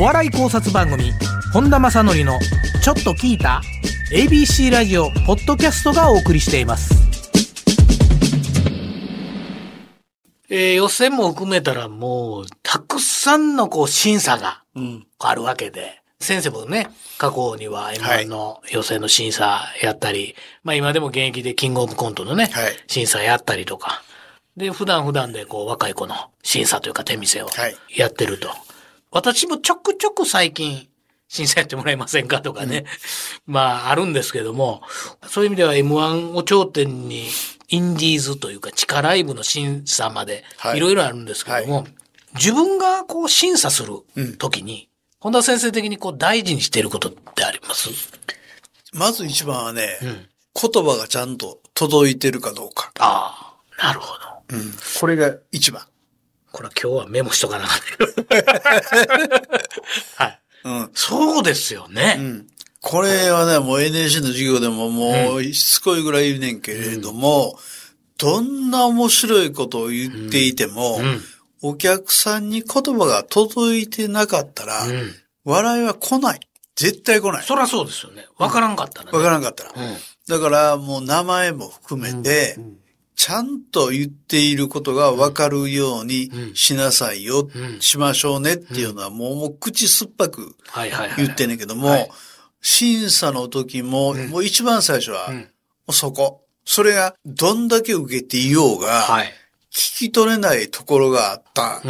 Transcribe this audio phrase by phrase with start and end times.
[0.00, 1.12] お笑い考察番組
[1.52, 2.38] 本田正則の
[2.82, 3.60] 「ちょっと聞いた?」
[4.10, 6.94] ABC ラジオポッドキャストがお送りしています。
[10.48, 14.62] えー、予選も含めたらもう、たくさんのこう審査が
[15.18, 16.88] あるわけで、先生もね、
[17.18, 24.02] 過去には M1 の予選の審査やったり、はい、まあ今でも現役でキングオブコントのね、はい、審査やったりとか、
[24.56, 27.50] で、普段普段でこう若い子の審査というか手見せを
[27.94, 28.48] やってると。
[28.48, 28.69] はい、
[29.10, 30.88] 私もちょくちょく最近
[31.28, 32.84] 審査やってもらえませんかとかね、
[33.46, 34.82] うん、まああるんですけども、
[35.26, 37.28] そういう意味では M1 を頂点に
[37.68, 41.94] インディーズというか地下ライブの審査までいろいろあるんですけども、はいはい、
[42.34, 44.02] 自分がこう審査する
[44.38, 44.88] ときに、うん、
[45.20, 47.90] 本田先生的にこう大事にしていることってあります？
[48.92, 52.90] まず一番はね、うん、言葉がちゃんと届いてるかどうか。
[52.98, 54.06] ああ、なるほ
[54.50, 54.56] ど。
[54.56, 54.72] うん。
[55.00, 55.82] これが一番。
[56.52, 57.78] これは今日はメモしとかなかっ
[60.16, 60.40] たはい。
[60.64, 60.90] うん。
[60.94, 62.16] そうですよね。
[62.18, 62.46] うん。
[62.82, 67.58] これはね、もう NAC の授業でももうしつこいぐらい言うねんけれども、
[68.18, 70.98] どんな面白いことを言っていても、
[71.62, 74.86] お客さんに言葉が届いてなかったら、
[75.44, 76.40] 笑いは来ない。
[76.74, 77.42] 絶対来ない。
[77.42, 78.26] そりゃそうですよね。
[78.38, 79.18] わからんかったら、ね。
[79.18, 79.72] わからんかったら。
[80.28, 82.56] だからもう名前も含めて、
[83.20, 90.56] ちゃんと言っていることがわかるようにしなさいよ、しましょうねっていうのはもうもう口酸っぱく
[91.18, 92.08] 言ってんねんけども、
[92.62, 95.28] 審査の時も、もう一番最初は、
[95.90, 96.46] そこ。
[96.64, 99.06] それがどんだけ受けていようが、
[99.70, 101.82] 聞き取れないところがあった。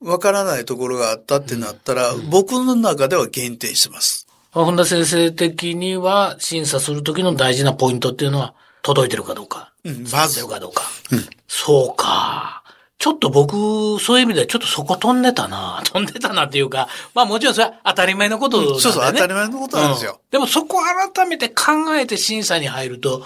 [0.00, 4.26] わからないところがあったってなったら、僕の中では限定してます。
[4.52, 9.72] 本田先生的には審査する時の大事なポイントっていうのは届いてるかどうか。
[9.84, 10.40] うん、まず。
[10.40, 10.84] るかどうか。
[11.12, 12.62] うん、そうか。
[12.98, 15.82] ちょっと僕、そういう意味ではちょっとそこ飛んでたな。
[15.86, 20.82] 飛んでたなっていうか、まあもちろんそれは当たり前のことなんで、ね、そうそう、当たり前のことなんですよ、うん、でもそこ
[21.14, 23.24] 改めて考えて審査に入ると、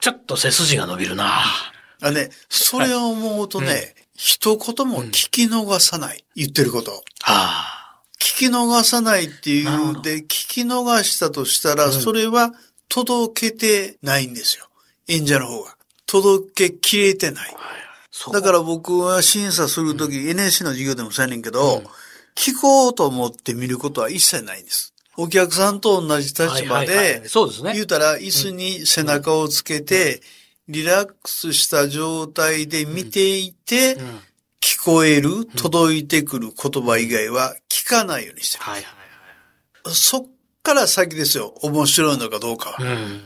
[0.00, 1.42] ちょっと背筋が伸びるな。
[2.00, 6.24] あね、それを思うとね、はいうん、一言も聞き逃さない。
[6.36, 7.02] 言ってること。
[7.24, 7.78] ああ。
[8.20, 12.52] 聞き逃さないっていうで、聞き逃したとしたら、それは
[12.88, 14.67] 届けてないんですよ。
[15.08, 15.76] 演者の方が。
[16.06, 17.54] 届けきれてない。
[18.32, 21.84] だから僕は審査するとき、うん、NSC の授業でもそうやねんけど、うん、
[22.34, 24.94] 聞こうと思って見ることは一切ないんです。
[25.16, 27.74] お客さんと同じ立場で、そうですね。
[27.74, 30.20] 言うたら椅子に背中をつけて、
[30.68, 33.96] リラックスした状態で見ていて、
[34.60, 38.64] 聞こえる、届いてくる言葉以外は聞かないようにしてる。
[38.64, 38.84] はいはい
[39.84, 40.26] はい、そっ
[40.62, 41.54] から先ですよ。
[41.62, 42.76] 面白いのかどうかは。
[42.80, 43.22] うん、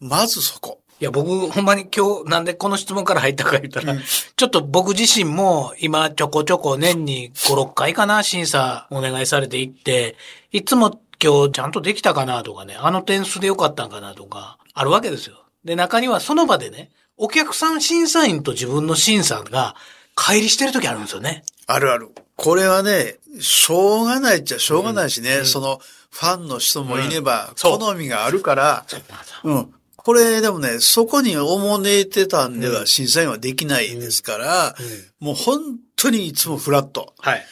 [0.00, 0.81] まずそこ。
[1.02, 4.02] いや、僕、ほんまに今日、なんでこの質問から入ったか言ったら、うん、
[4.36, 10.14] ちょっと僕自身も今ちょこちょこ年に5、6回かな、審査お願いされていって、
[10.52, 15.42] いつも今日ちゃんとできたかなとかね、あの点数でよかったんかなとか、あるわけですよ。
[15.64, 19.74] で、中にはその場でね、お客さん審査員と自分の審査が
[20.14, 21.42] 乖離してる時あるんですよね。
[21.66, 22.10] あるある。
[22.36, 25.80] これはね、しょうがないっちゃしょうがないしね、うん、その
[26.12, 28.86] ファンの人もいれば、好みがあるから、
[29.42, 29.74] うん。
[30.04, 34.74] これでもね、そこにおもねてたんでは審査員はできないですから、
[35.20, 37.14] もう本当にいつもフラット。
[37.18, 37.44] はい。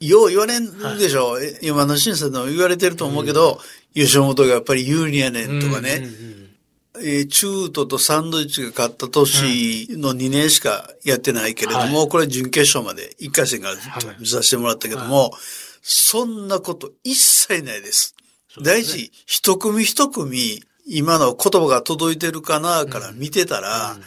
[0.00, 3.60] よう言われんでしょ、はい、今の審査でも言われてると思うけど、
[3.94, 5.96] 吉本がやっぱり有利やねんとかね。
[5.96, 6.38] うんうんうん
[7.00, 13.74] えー、中途とサンドイッチが勝った年の2年しかやってないけれども、はい、これ準決勝まで1回戦から
[14.18, 15.30] 見させてもらったけども、はい、
[15.82, 18.14] そんなこと一切ないです。
[18.48, 24.04] ですね、大事、一組一組、今の言葉が届いてるかなから見てたら、うんうん、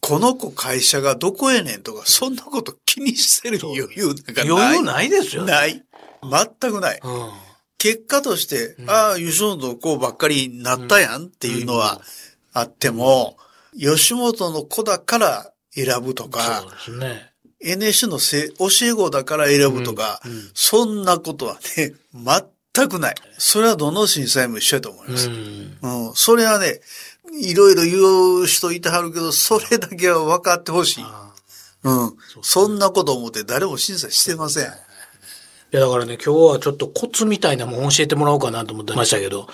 [0.00, 4.50] この子会社がどこやねんとか、そんなこと気にしてる余裕なんかない。
[4.50, 5.52] 余裕ないですよね。
[5.52, 5.82] ない。
[6.22, 7.00] 全くない。
[7.02, 12.00] うん結果として、うん、ああ、吉本こうばっかりになったやんっていうのは
[12.52, 13.36] あっても、
[13.72, 17.32] うん、吉本の子だから選ぶとか、そうですね。
[17.60, 21.94] NSC のせ教え子だから選ぶとか、うんうん、そんなことはね、
[22.78, 23.14] 全くない。
[23.38, 25.28] それはどの審査員も一緒やと思います。
[25.28, 25.78] うん、
[26.08, 26.80] うん、それはね、
[27.40, 31.04] いろいろ言う人いてはるけど、それだけは分かってほしい。
[31.84, 32.16] うん。
[32.42, 34.64] そんなこと思って誰も審査してません。
[34.64, 34.66] い
[35.72, 39.48] や、だからね、今日はちょっとコツみたいなもん教えてもらおうかなと思ってましたけど、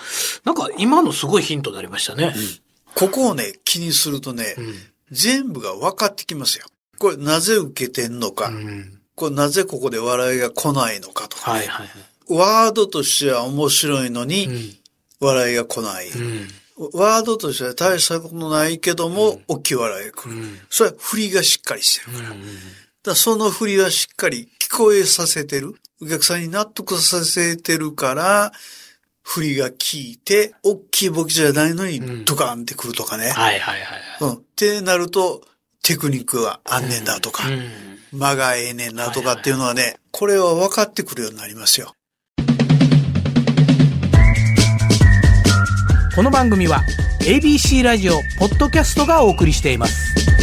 [0.45, 2.33] なんか今のすごいヒントになりましたね。
[2.35, 2.43] うん、
[2.95, 4.75] ここをね、気にするとね、うん、
[5.11, 6.65] 全部が分かってきますよ。
[6.97, 14.79] これなぜ受けてんのか、うん、これなぜここで笑いが来ないのかとか、ね、はいはいはい、ワードとしては面白いのに、
[15.19, 16.07] 笑いが来ない。
[16.93, 20.35] ワードとしては大したことないけども、大きい笑いが来る。
[20.69, 22.35] それは振りがしっかりしてるから。
[23.03, 25.75] だその振りはしっかり聞こえさせてる。
[26.01, 28.51] お客さんに納得させてるから、
[29.23, 33.27] 振りが効いて、大きい簿記じゃないのにドカンってくるとかね。
[33.27, 34.01] うん、はいはいはい。
[34.21, 34.33] うん。
[34.33, 35.41] ってなると、
[35.81, 37.43] テクニックはあんねんだとか、
[38.11, 41.95] 間がええねんなとかっていうのはね、これは分かってくるようになりますよ。
[46.15, 46.85] この番組は
[47.19, 50.34] ABC ラジオポッドキャストがお送りしています。